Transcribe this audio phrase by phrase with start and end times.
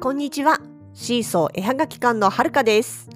[0.00, 0.58] こんにちは。
[0.94, 3.10] シーソー絵はがき館のはるかです。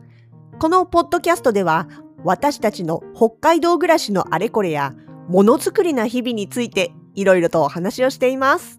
[0.58, 1.88] このポッドキャストでは、
[2.24, 4.92] 私たちの北海道暮らしのあれこれや、
[5.26, 8.78] ものづくりな日々について、いろいろとお話をしています。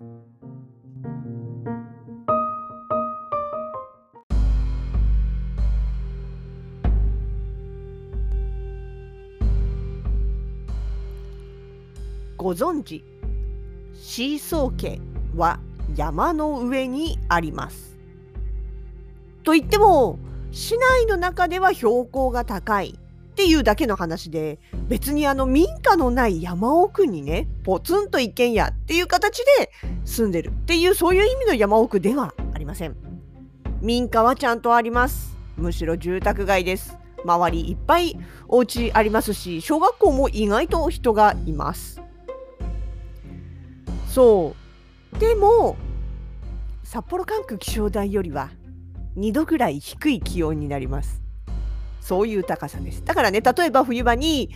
[12.38, 13.04] ご存知、
[13.96, 15.02] シーソー家
[15.36, 15.60] は
[15.96, 17.95] 山の上にあります。
[19.46, 20.20] と言っても
[20.52, 29.72] 市内の中では標高が高いっていうだけの話で別にあの民家のない山奥にねポツンと一軒家っていう形で
[30.04, 32.96] 住んでるっていうそういう意味の山奥ではありません。
[33.82, 35.38] 民家はちゃんとあります。
[35.58, 36.98] むしろ住宅街です。
[37.24, 38.18] 周りいっぱい
[38.48, 42.02] お家ありますし小学校も意外と人がいます。
[44.08, 44.56] そ
[45.14, 45.76] うでも
[46.84, 48.50] 札幌管区気象台よりは
[49.18, 51.22] 2度ぐらい低い気温になります。
[52.02, 53.04] そういう高さです。
[53.04, 54.52] だからね例えば冬場に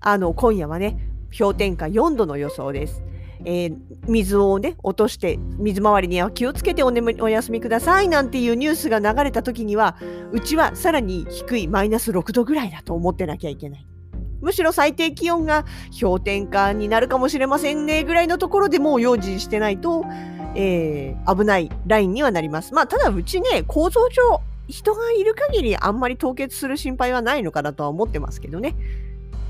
[0.00, 0.98] あの今夜はね
[1.36, 3.02] 氷点下4度の予想です、
[3.44, 3.76] えー
[4.08, 9.96] 水をね落として水回りには気をつけてお眠お休みくださいなんていうニュースが流れた時には
[10.32, 13.86] うちはさらに低いマイナス6度ぐらいだと思ってなきゃいけない。
[14.40, 15.64] むしろ最低気温が
[16.00, 20.04] 氷点下になるかもしれませんねぐらいのところでもう用心してないと、
[20.54, 22.74] えー危ないラインにはなります。
[22.74, 28.74] まあただうちね構造上人がいる限りあんまり凍結する心配はないのかなとは思ってますけどね。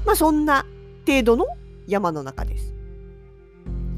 [0.04, 0.66] まあそんな
[1.06, 1.46] 程度の
[1.86, 2.74] 山の中です。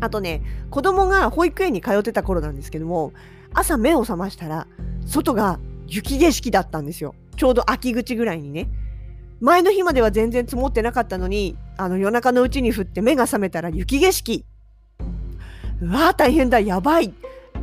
[0.00, 3.12] あとね子供が保育園に通ってた頃なんですけども
[3.52, 4.66] 朝目を覚ましたら
[5.06, 7.14] 外が雪景色だったんですよ。
[7.36, 8.68] ちょうど秋口ぐらいにね。
[9.40, 14.44] 前の日までは全然積もってなかったのにあの夜中のうちに降って目が覚めたら雪景色
[15.80, 17.14] うわー大変だやばい。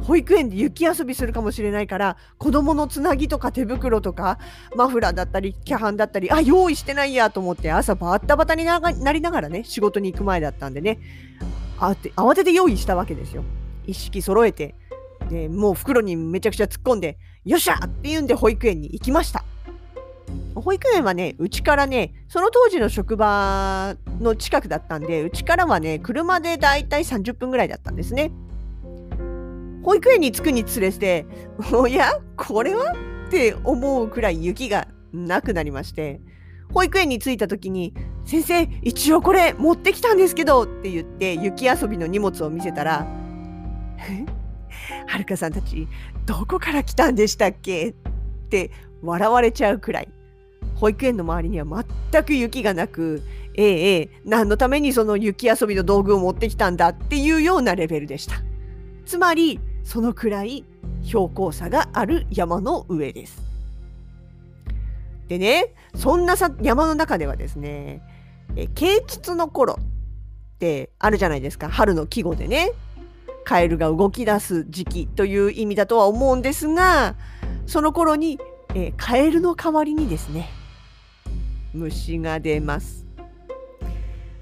[0.03, 4.39] 保育園で雪遊びするかもしれないから子供のつなぎとか手袋とか
[4.75, 10.99] マフラーだったりキャハンだったりあ用意してないやと思って朝バッタバタにながなりながらね仕事に行く前だったんでね。
[11.79, 13.43] あて慌てて用意したわけですよ。
[13.85, 14.75] 一式揃えて
[15.29, 19.43] でもう袋にめちゃくちゃ突っ込んでよっしゃって言うんで保育園に行きました。
[20.55, 28.31] 保育園はね、うちからね、その当時の職場の近くだったんで、うちからはね、車でだいたい30分ぐらいだったんですね。
[29.83, 31.25] 保育園に着くにつれて、
[31.73, 32.93] おや、これは
[33.27, 36.19] って思うくらい雪がなくなりまして、
[36.73, 37.93] 保育園に着いた時に、
[38.25, 43.07] 先生、一応これ持ってきたんですけどって言って、雪遊びの荷物を見せたら、
[45.07, 45.87] はるかさんたち、
[46.25, 47.89] どこから来たんでしたっけ？
[47.89, 47.93] っ
[48.49, 50.09] て笑われちゃうくらい。
[50.81, 53.21] 保育園の周りには全く雪がなく、
[53.53, 58.37] ええ、何のためにその雪遊びの道具を持ってきたんだっていうようなレベルでした。
[59.05, 60.65] つまり、そのくらい
[61.03, 63.43] 標高差がある山の上です。
[65.27, 68.01] でね、そんなさ山の中ではですね、
[68.55, 72.71] え啓蟄の頃ってあるじゃないですか、春の季語でね。
[73.43, 77.13] カエルが動き出す時期という意味だとは思うんですが、
[77.67, 78.39] その頃に、
[78.73, 80.49] えカエルの代わりにですね、
[81.73, 83.05] 虫が出ます。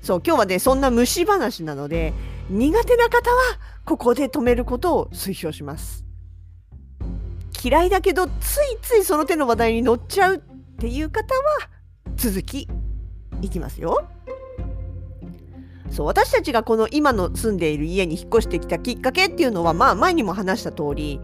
[0.02, 2.14] そう、今日はね、そんな虫話なので、
[2.50, 3.38] 苦手な方は
[3.86, 6.06] ここで止めることを推奨します。
[7.64, 10.40] 嫌いだけど、ついついその手の話題に乗っちゃうっ
[10.80, 11.42] ていう方は、
[12.16, 12.68] 続き
[13.42, 14.08] いきますよ。
[15.92, 21.20] そう私たちがこの今の住んでいる家に引っ越してきたきっかけっていうのはまあ前にも話した通り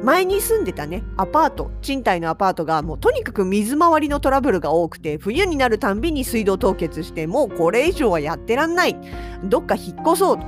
[0.00, 8.96] 前に住んでたねアパート賃貸のアパートがもうとにかく水回りのトラブルが多くて冬になるたんびに水道凍結してもうこれ以上はやってらんない。
[9.44, 10.38] どっか引っ越そう。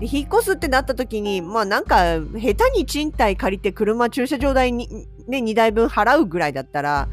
[0.00, 4.88] 引っ越すってなった時にまあなんか下手に賃貸借りて車駐車場代に、
[5.26, 7.08] ね、2台分払うぐらいだったら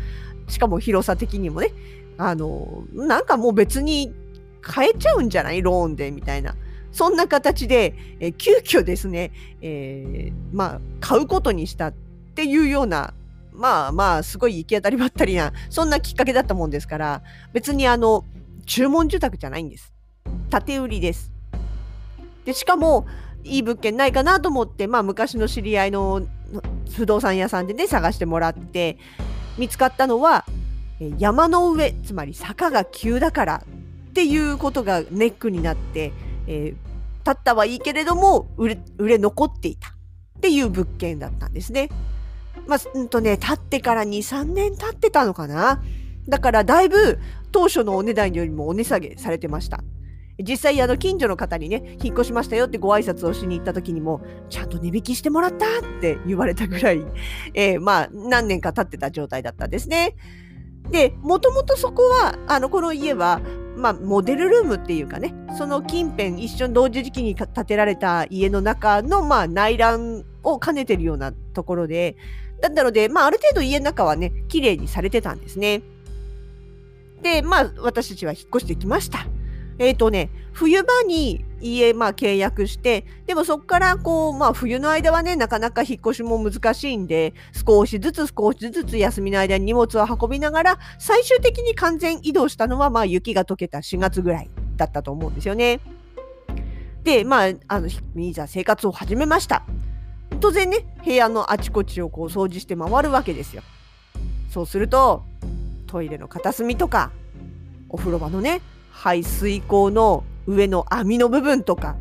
[0.48, 1.72] しかも広さ的にもね
[2.18, 4.14] あのなんかもう別に
[4.62, 5.62] 買えちゃうんじゃない？
[5.62, 6.56] ローンでみたいな。
[6.96, 11.94] そんな形で、えー急遽ですね、えーまあ、買うことにしたっ
[12.36, 13.14] ていうような、
[13.52, 17.22] まあまあ、すごい行き当たりばったりな、そんなきっかけだったもんですから、
[17.52, 18.24] 別にあの、
[18.66, 19.94] 注文住宅じゃないんです。
[20.66, 21.34] 建売りです。
[22.46, 23.06] で、しかも、
[23.44, 26.26] いい物件ないかなと思って、まあ、昔の知り合いの
[26.96, 28.98] 不動産屋さんでね、探してもらって、
[29.58, 30.46] 見つかったのは、
[31.18, 33.64] 山の上、つまり坂が急だから
[34.10, 36.14] っていうことがネックになって、
[36.48, 36.96] えー
[37.26, 39.92] 建ったはいいけれども売れ売れ残っていたっ
[40.42, 41.90] ていう物件だったんですね。
[42.68, 45.84] まあ、うんとね、建ってから2、3年経ってたのかな。
[46.28, 47.20] だからだいぶ
[47.52, 49.84] 当初のお値段よりもお値下げされてました。
[50.38, 57.06] 実際あの近所の方にね引っ越しましたよってご挨拶をしに行った時にもちゃんと値引きしてもらったって言われたぐらい、
[57.54, 60.16] えー、まあ何年か経ってた状態だったんですね。
[60.92, 63.40] でもともとそこはあのこの家は
[63.76, 72.16] まあ、モデルルームっていうかねその近辺一緒に同時時期に建てられた家の中の、まあ、内覧を兼ねてるようなところで
[72.62, 75.82] だったので、まあ、ある程度家の中はね綺麗にされてたんですね。
[77.22, 79.26] でまあ私たちは引っ越してきました。
[79.78, 87.34] えっ、ー、とね、冬場に家、まあ、契約して、でもそこからこう、まあ、冬の間はね、なかなか引っ越しも難しいんで、
[87.66, 95.82] 少しずつ少しずつ休みの間に荷物を運びながら、最終的に完全移動したのは、まあ、雪が溶けた4月ぐらいだったと思うんですよね。
[97.04, 99.64] で、まあ、あの、いざ生活を始めました。
[100.40, 103.62] 当然ね、部屋のあちこちをこう掃除して回るわけですよ。
[104.50, 105.24] そうすると、
[105.88, 107.12] トイレの片隅とか、
[107.90, 108.62] お風呂場のね、
[108.98, 111.98] 排水口の上の網の部分とか、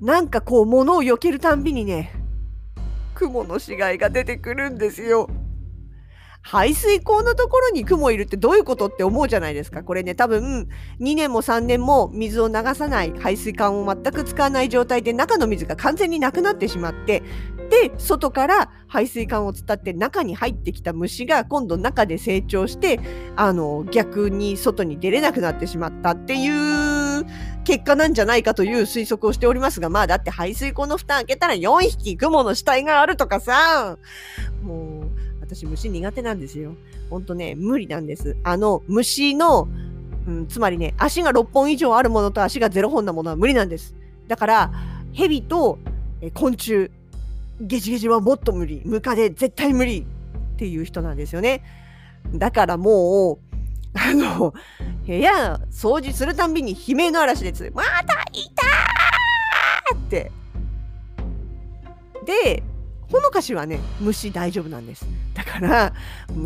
[0.00, 2.12] なんかこう物を避けるたんびにね、
[3.14, 5.28] 雲の死骸が出てくるんですよ。
[6.40, 9.82] 排水口のところに雲いるってどういうことって思うじゃないですか。
[9.82, 10.68] これね、多分
[11.00, 17.24] 2年も3年も水を流さない排水管を全く使わない状態で中の水が完全になくなってしまって、
[17.70, 23.00] で、外から排水管を伝って中に入ってきた虫が今度中で成長して、
[23.36, 27.24] あの、逆に外に出れなくなってしまったっていう
[27.64, 33.98] 結果なんじゃないかという推測をしておりますが、まあだって排水口の蓋開けたら4匹雲の死体があるとかさ、
[34.62, 36.74] もう、私虫苦手なんですよ。
[37.10, 38.36] ほんとね、無理なんです。
[38.44, 39.68] あの、虫の、
[40.26, 43.94] うん、つまりね、足が6本以上あるものと足が0本なものは無理なんです。
[44.26, 44.72] だから、
[45.12, 45.78] 蛇と
[46.24, 46.90] え昆虫、
[47.60, 48.82] ゲジゲジはもっと無理。
[48.84, 51.62] ムカデ絶対無理っていう人なんですよね。
[52.34, 53.38] だからもう、
[53.94, 54.54] あの、
[55.06, 57.70] 部屋掃除するたんびに悲鳴の嵐です。
[57.74, 57.90] また
[58.32, 60.32] いたーって。
[62.24, 62.62] で、
[63.10, 65.06] ほのかしはね、虫大丈夫なんです。
[65.34, 65.92] だから、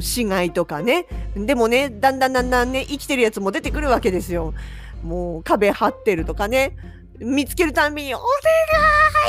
[0.00, 1.06] 死骸とかね。
[1.36, 4.52] でもね、だんだんだんだんね、生きてるやつも出てくるわけですよ。
[5.02, 6.76] もう壁張ってるとかね。
[7.20, 8.26] 見つけるたんびに、お願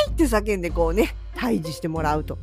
[0.07, 2.37] いって叫んでこうね、退治してもらうと。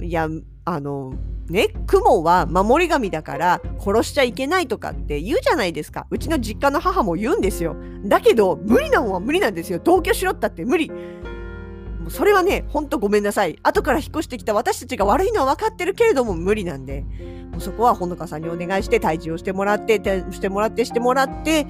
[0.00, 0.28] いや、
[0.64, 1.14] あの、
[1.48, 6.06] ね、雲は守り神だから殺しちゃいけないとかって言うじゃないですか。
[6.10, 7.76] うちの実家の母も言うんですよ。
[8.04, 9.80] だけど、無理なもんは無理なんですよ。
[9.82, 10.90] 同居しろったって無理。
[10.90, 13.58] もうそれはね、ほんとごめんなさい。
[13.62, 17.04] 後から引っ越してきた私たちが悪いのは分かってるけれども無理なんで、
[17.52, 19.96] もうそこはほのかさんにお願いして退治をしてもらって、
[20.30, 21.66] してもらって、してもらって、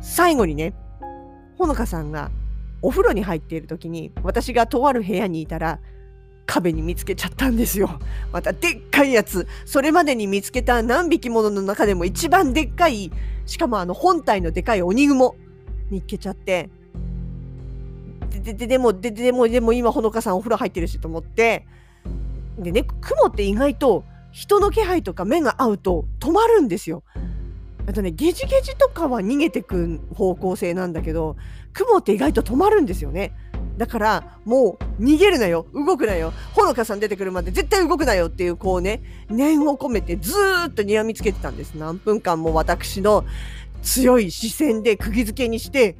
[0.00, 0.74] 最後にね、
[1.62, 2.32] ほのかさんが
[2.82, 5.78] お風呂に入っている時に、私がとある部屋にいたら、
[6.44, 8.00] 壁に見つけちゃったんですよ。
[8.32, 9.46] またでっかいやつ。
[9.64, 13.12] それまでに見つけた何匹ものの中でも一番でっかい、
[13.46, 15.36] しかもあの本体のでかい鬼雲
[15.88, 16.68] 見っけちゃって、
[18.42, 21.64] で、で、でも、で、でも、でも今、ほのかさんお風呂入ってるしと思って、
[22.58, 27.04] でね、雲って意外と人の気配とか目が合うと止まるんですよ。
[27.86, 31.36] あとね、ゲジゲジとかは逃げてく方向性なんだけど、
[31.72, 33.32] 雲って意外と止まるんですよね。
[33.76, 41.74] だから、もう、逃げるなよ動くなよほのかさん出てくるまで絶対動くなよっていう、こうね、念を込めてずーっと睨みつけてたんです。
[41.74, 43.24] 何分間も私の
[43.82, 45.96] 強い視線で釘付けにして、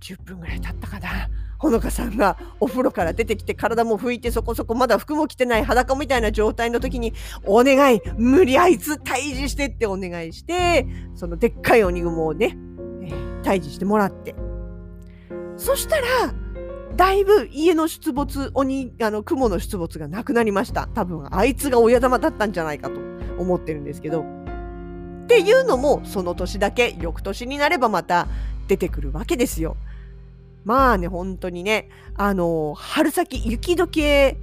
[0.00, 1.28] 10分ぐらい経ったかな。
[1.58, 12.56] ほのかさんがお風呂から出てきて体も拭いてそこそこまだ服も着てない裸みたいな状態の時にお願い無理あいつ退治してってお願いしてそのでっかい鬼雲をね、
[13.02, 13.06] え、
[13.42, 14.34] 退治してもらって。
[15.56, 16.06] そしたら
[16.96, 20.88] だいぶ家の出没鬼あの雲の出没がなくなりました。
[20.94, 23.00] 多分あいつが親玉だったんじゃないかと
[23.38, 24.24] 思ってるんですけど。
[25.24, 28.28] っていうのもその年だけ翌年になればまた
[28.68, 29.76] 出てくるわけですよ。
[30.66, 34.36] まあね、本当にね、あの、春先、雪解け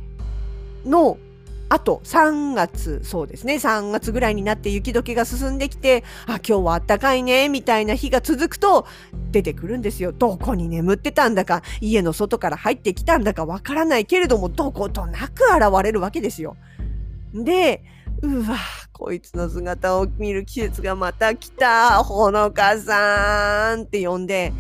[0.86, 1.18] の
[1.68, 8.88] あと3月、そうですね、3月ぐらいになって雪解けが進んできて、あ、今日はあったかいね、みたいな日が続くと
[9.34, 10.14] 出てくるんですよ。
[10.14, 16.56] どこに眠ってたんだか、家の外から入ってきたんだかわからないけれども、どことなく現れるわけですよ。
[17.34, 17.84] で、
[18.22, 18.58] うわ、
[18.94, 24.54] こいつの姿を見る季節がまた来た、ほのかさんって呼んで、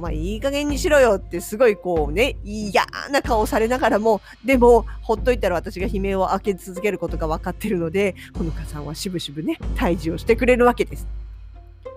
[0.00, 11.19] お前いい加減にしろよってすごいこうね、嫌な顔されながらも、でも、ほっといたら私が悲鳴を開け続けることが分かってるので、ほのかさんはしぶしぶね、退治をしてくれるわけです。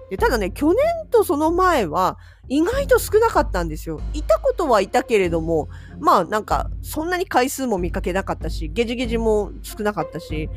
[0.10, 0.78] でただね、去年
[1.10, 2.18] とその前は
[2.48, 4.00] 意外と少なかったんですよ。
[4.14, 5.70] いたことはいたけれども、
[6.00, 10.50] まあなんかそんなに回数も見かけなかったし、ゲジゲジも少なかったし、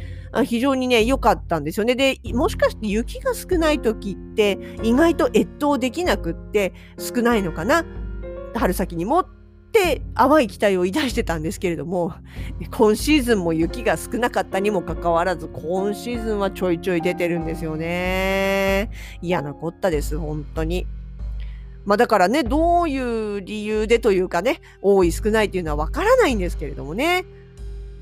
[0.45, 1.95] 非常にね、良かったんですよね。
[1.95, 7.85] で、もしかして雪が少ない時って意外と越冬できなくって少ないのかな？
[8.55, 9.27] 春先にもっ
[9.67, 12.15] って淡い期待を抱いてたんですけれども、
[12.71, 18.91] 今シーズンも雪が少なかったにもかかわらず、今シーズンはちょいちょい出てるんですよね。
[19.21, 20.87] 嫌なこったです、本当に。
[21.85, 27.25] まあだからね、どういう理由でというかね、多い少ないというのはわからないんですけれどもね。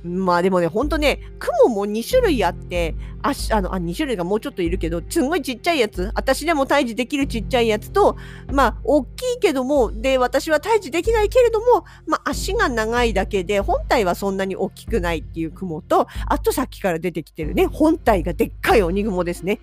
[0.04, 8.16] まあでもね、ほんとね、雲も2種類あって、ああのあ2種類がもうちょっといるけど、すんごいちっちゃいやつ、私でも退治できるちっちゃいやつと、
[8.52, 19.61] まあ、大きいけども、で、私は退治できないけれども、まあ、足が長いだけで、本体はそんなに大きくないっていう雲と、あとさっきから出てきてるね、本体がでっかい鬼雲ですね。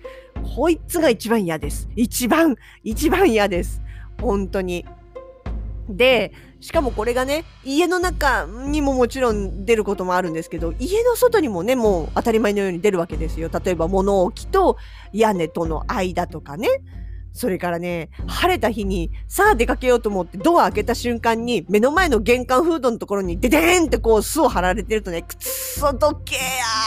[0.56, 1.88] こいつが一番嫌です。
[1.94, 3.80] 一番、一番嫌です。
[4.20, 4.84] 本当に。
[5.88, 6.32] で、
[6.62, 13.50] しかもこれがね、家の中にももちろん出ることもあるんですけど、家の外にもね、もう当たり前のように出るわけですよ。
[13.52, 14.76] 例えば物置と
[15.12, 16.68] 屋根との間とかね。
[17.32, 26.40] それからね、晴れた日に、さあ出かけようと思ってドア開けた瞬間に、目の前の玄関フードのところに、デデーンってこう巣を張られてるとね、くっそどけや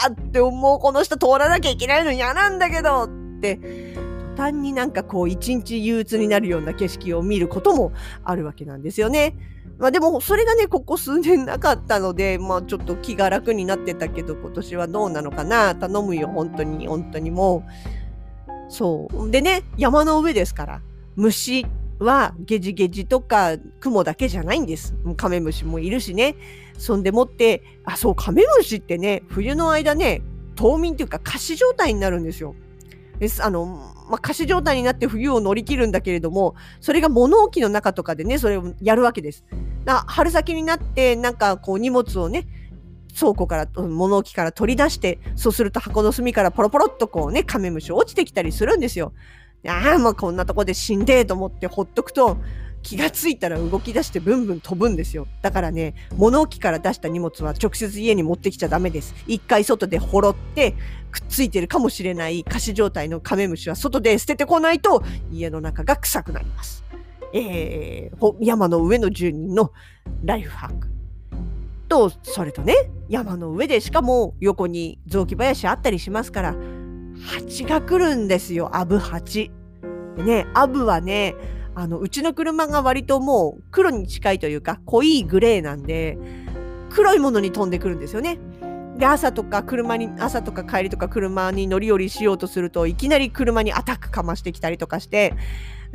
[0.08, 3.08] ーって思う、この人通らなきゃいけないの嫌なんだけどっ
[3.42, 3.60] て、
[4.36, 7.92] 端になんかこう一日憂鬱になるような景色を見ることも
[8.24, 9.34] あるわけなんですよね。
[9.78, 18.72] まあでもそれがね、ここ数年なかったので、まあちょっと気が楽になってたけど、今年はどうなのかな頼むよ、本当に、本当にもう。
[18.72, 19.30] そう。
[19.30, 20.82] でね、山の上ですから、
[21.14, 21.66] 虫
[21.98, 24.94] はゲジゲジとか雲だけじゃないんです。
[25.16, 26.36] カメムシもいるしね。
[26.78, 30.22] そんでもって、あ、そう、カメムシってね、冬の間ね、
[30.56, 32.54] 冬眠というか仮死状態になるんですよ。
[33.18, 33.44] です。
[33.44, 33.66] あの、
[34.08, 39.44] まあ、仮死状態になって冬を乗り切るんだけれども、それが物置の中とかでね、それをやるわけです。
[39.84, 42.46] な春先になって、なんかこう荷物をね、
[43.18, 49.12] 倉庫から、物置から取り出して、そうすると箱の隅からポロポロっとこうね、カメムシ落ちてきたりするんですよ。
[49.66, 52.36] ああ、もうこんなとこで死んでと思ってほっとくと、
[52.86, 55.26] 気がついたら動き出してブンブン飛ぶんですよ。
[55.42, 59.12] だからね、物置から出した荷物は直接家に持ってきちゃダメです。
[59.26, 60.72] 一回外でほろって、
[61.10, 65.02] くっついてるかもしれない仮死状態のカメムシは外で捨ててこないと
[65.32, 66.84] 家の中が臭くなります。
[67.32, 69.72] えー、山の上の住人の
[70.22, 70.86] ライフハック。
[71.88, 72.74] と、それとね、
[73.08, 76.54] 山の上でしかも横に雑木林あったりしますから、
[77.20, 79.50] 蜂が来るんですよ、アブ蜂。
[80.18, 81.34] ね、アブはね、
[81.78, 86.16] あの、うちの車が割ともう黒に近いというか、濃いグレーなんで、
[86.88, 88.38] 黒いものに飛んでくるんですよね。
[88.96, 95.34] で、朝とか車に、朝とか帰りとか車に乗り降りしようとするといきなり車にアタックかましてきたりとかして、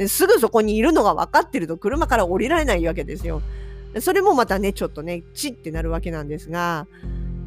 [0.07, 3.41] すぐそこにいるのが分かってると車から降りられないわけですよ。
[4.01, 6.85] それもまたね、ちょっとね、チってなるわけなんですが、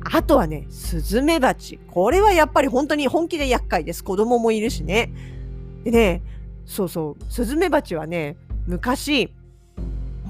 [0.03, 1.79] あとはね、スズメバチ。
[1.87, 4.03] これはやっぱり本当に本気で厄介です。
[4.03, 5.13] 子供もいるしね。
[5.85, 6.23] でね、
[6.67, 9.33] そうそう、スズメバチはね、昔、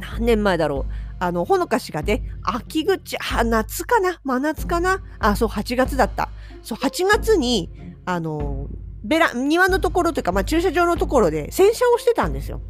[0.01, 0.93] 何年前だろう。
[1.21, 4.21] あの、ほのかしがね、秋口、夏かな？
[4.25, 5.03] 真夏かな？
[5.19, 6.29] あ、そう、8月だった。
[6.63, 7.71] そう、8月に、
[8.05, 8.67] あの、
[9.05, 12.61] ベラ、庭のところというか、まあ、駐車場のところで洗車をしてたんですよ。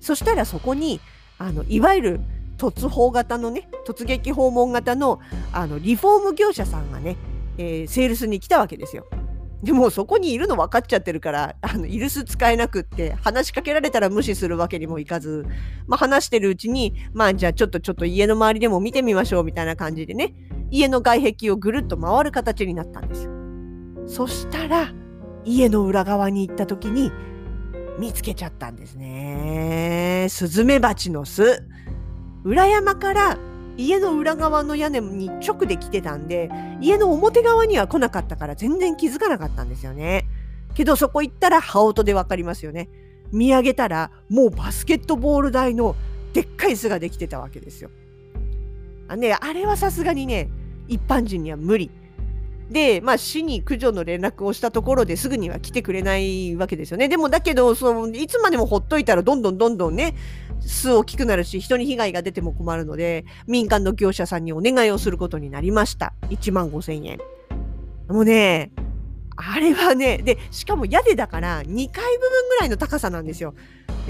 [0.00, 1.00] そしたらそこに、
[1.38, 2.20] あの、いわゆる
[2.58, 5.20] 突砲型のね、突撃訪問型の、
[5.52, 7.16] あの、リフォーム業者さんがね、
[7.58, 9.06] えー、セールスに来たわけですよ。
[9.64, 15.46] でもそこにいるの分かっちゃってるから、あの、イルス使えなくって、話しかけられたら無視するわけにもいかず、
[15.86, 20.34] まあ話してるうちに、まあじゃあちょっとちょっと家の周りでも見てみましょうみたいな感じでね、
[20.70, 23.28] 家の外壁をぐるっと回る形になったんです。
[24.06, 24.92] そしたら、
[25.46, 27.10] 家の裏側に行った時に、
[27.98, 30.26] 見つけちゃったんですね。
[30.28, 31.64] スズメバチの巣。
[32.44, 33.38] 裏山から
[33.76, 36.50] 家の裏側の屋根に直で来てたんで、
[36.80, 40.26] 家の表側には来なかったから全然気づかなかったんですよね。
[40.74, 42.88] けどそこ行ったら羽音でわかりますよね。
[43.32, 45.96] 見上げたらもうバスケットボール台の
[46.32, 47.90] でっかい巣ができてたわけですよ。
[49.08, 50.48] あね、あれはさすがにね、
[50.88, 51.90] 一般人には無理。
[52.70, 57.08] で、まあ、市に駆除の連絡をしたところですぐには来てくれないわけですよね。
[57.08, 60.14] でも、だけど、その、いつまでもほっといたら、どんどんどんどんね、
[60.66, 66.12] 巣大きくなるし、人に被害が出ても困るので、民間の業者さんにお願いをすることになりました。
[66.30, 67.18] 1万5千円。
[68.08, 68.70] もうね、
[69.36, 73.54] あれはね、で、しかも屋根だから2階部分ぐらいの高さなんですよ。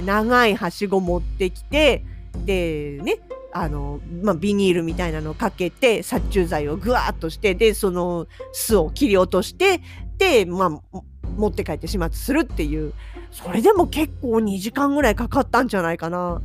[0.05, 2.05] 長いはしご持ってきて、
[2.45, 3.19] で、ね、
[3.53, 9.81] あの、まあ、ビニールみたいなのをかけて、殺虫剤をぐわーっとして、で、その巣を切り落として、
[10.19, 11.01] で、まあ、
[11.37, 12.93] 持って帰って始末するっていう、
[13.35, 16.41] それでも結構2時間ぐらいかかったんじゃないかな。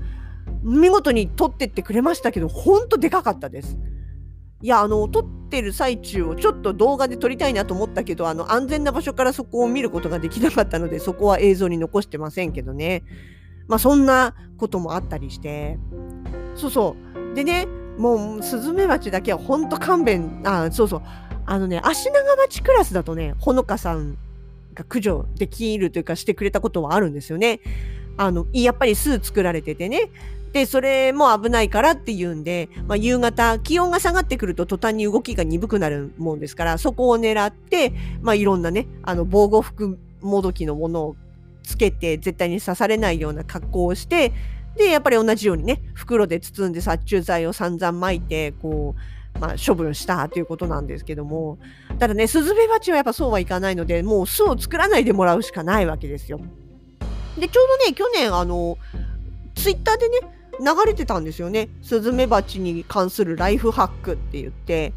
[0.64, 3.78] 見事に撮ってってくれましたけど、ほんとでかかったです。
[4.64, 13.04] いや、あの、撮ってる最中をちょっと動画で撮りたいなと思ったけど、あの、安全な場所からそこを見ることができなかったので、そこは映像に残してませんけどね。
[13.68, 15.78] まあ、そんなこともあったりして。
[16.56, 16.96] そうそ
[17.32, 17.36] う。
[17.36, 17.68] でね、
[18.00, 21.02] もう、スズメバチだけはほんと勘弁、あ、そうそう。
[21.46, 24.18] あのね、足長町クラスだとね、ほのかさん
[24.74, 27.60] が駆除できるというかしてくれたことはあるんですよね。
[28.18, 30.10] あの、やっぱり巣作られててね。
[30.52, 41.16] で、それも危ないからっていうんで、まあ、夕方、気温が下がってくると途端に動きが鈍くなるもんですから、そこを狙って、まあ、いろんなね、あの、防護服もどきのものを
[41.64, 44.34] つけて、絶対に刺されないような格好をして、
[44.76, 49.02] で、やっぱり同じようにね、袋で包んで殺虫剤を散々撒いて、こう、
[49.40, 51.58] まあ、処分したということなんですけども、
[51.98, 56.40] ただね、スズメバチはやっぱそうはいかないので、もう巣を作らないでもらうしかないわけですよ。
[57.38, 58.78] で、ちょうどね、去年、あの、
[59.56, 60.20] ツイッターでね、
[60.60, 61.70] 流れてたんですよね。
[61.82, 64.94] スズメバチに関するライフハックって言って。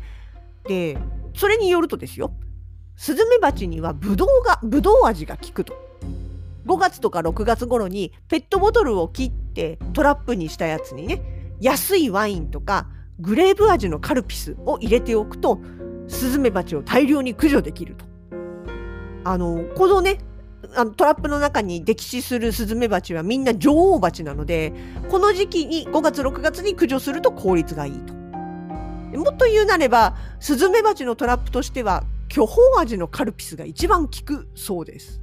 [0.67, 0.99] で、
[1.35, 2.33] それによるとですよ。
[2.97, 5.75] スズメバチにはブドウが、ブドウ味が効くと。
[6.67, 11.23] 5月とか6月頃にペットボトルを切ってトラップにしたやつにね、
[11.61, 12.89] 安いワインとか
[13.23, 15.61] グレープ味のカルピスを入れておくと、
[16.09, 18.05] スズメバチを大量に駆除できると。
[19.25, 20.19] あの、このね、
[20.75, 24.73] あのトラップの中に溺死するスズメバチはみんな女王蜂なので、
[25.09, 28.14] この時期に5月6月に駆除すると効率がいいと。
[29.19, 35.21] もっと言うなれば、スズメバチのトラップとしては、巨峰味のカルピスが一番効くそうです。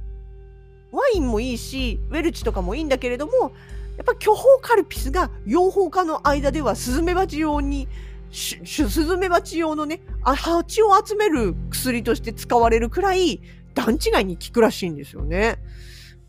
[0.92, 3.52] ワインもいいし、ウェルチとかもいいんだけれども、
[4.00, 7.86] やっぱ巨峰カルピスが養蜂家の間ではスズメバチ用に、
[8.32, 13.42] スズメバチ用のね、蜂を集める薬として使われるくらい
[13.74, 15.58] 段違いに効くらしいんですよね。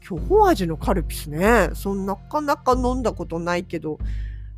[0.02, 1.70] 巨峰味のカルピスね。
[1.74, 4.00] そんなかなか飲んだことないけど。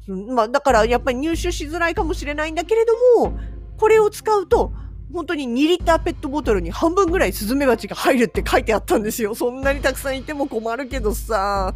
[0.08, 3.38] まあ、だからやっぱり入手しづらいかもしれないんだけれども、
[3.78, 4.74] これを使うと
[5.14, 9.36] 本当に2リッターペットボトルに半分ぐらいスズメバチが入るって書いてあったんですよ。
[9.36, 11.76] そんなにたくさんいても困るけどさ。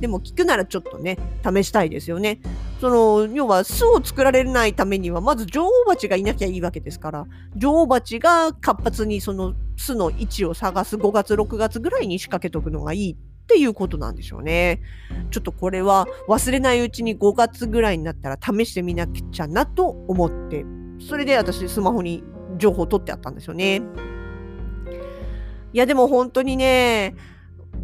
[0.00, 2.40] でも聞くならちょっとね、試したいですよね。
[2.80, 14.82] その、要は巣を作られないためには、まず女王蜂がいなきゃいいわけですから、女王蜂が活発にその巣の位置を探す5月、6月ぐらいに仕掛けとくのがいいっていうことなんでしょうね。
[15.30, 20.66] ちょっとこれは忘れないうちに5月ぐらいになったら試してみなきゃなと思って、
[21.00, 22.22] それで私スマホに
[22.56, 23.82] 情報を取ってあったんですよね。
[25.72, 27.14] いやでも本当にね、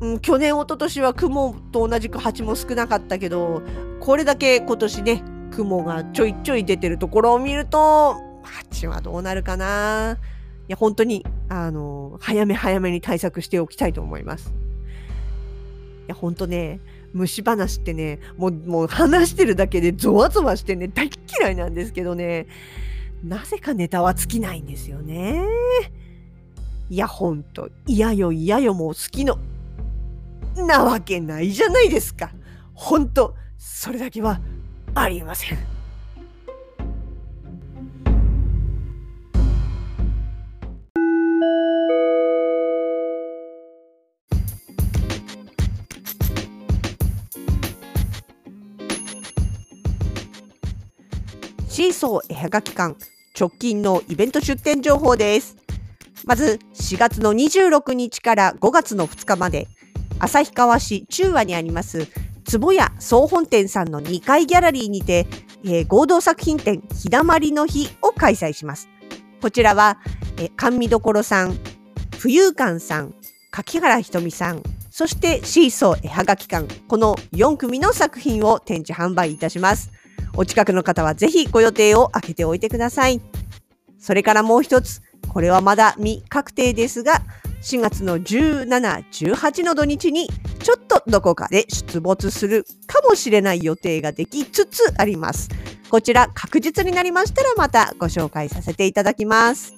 [0.00, 3.62] うん、去年、一昨年は雲と同じく蜂も少なかったけど、
[4.00, 10.18] これだけ今年ね、雲がちょいちょい出てるところを見ると、蜂はどうなるかな。
[10.68, 14.54] いや、本当に、あの、早め早めに対策しておきたいと思います。
[16.06, 16.80] いや、本当ね、
[17.12, 22.46] 虫話ってね、もう、もう話してるだけでゾワゾワしてね、大嫌いなんですけどね、
[23.24, 25.44] なぜかネタは尽きないんですよね。
[26.88, 29.38] いや、ほんと、嫌よ嫌よもう好きの、
[30.56, 32.30] なわけないじゃないですか。
[32.74, 34.40] ほんと、それだけは
[34.94, 35.79] ありません。
[51.80, 52.94] シーソー絵はがき館
[53.34, 55.56] 直近のイベント出店情報です。
[56.26, 59.66] まず4月の26日から5月の2日まで
[60.18, 62.06] 旭川市中和にあります
[62.44, 65.26] 坪屋総本店さんの2階ギャラリーにて、
[65.64, 68.90] えー、合同作品展日だまりの日を開催します。
[69.40, 69.96] こちらは、
[70.36, 71.52] えー、甘味どさん、
[72.10, 73.14] 浮遊館さん、
[73.50, 79.90] 柿原ひとみさん、そしてシーソー絵はがき館、この4組の作品を展示販売いたします。
[80.36, 83.20] お近くの方はぜひご予定を空けておいてください。
[83.98, 87.22] それからもう一つ、これはまだ未確定ですが、
[87.62, 88.64] 4月の17、
[89.10, 90.28] 18の土日に
[90.62, 95.48] ちょっとどこかで出没するかもしれない予定ができつつあります。
[95.90, 99.74] こちら確実になりましたらまたご紹介させていただきます。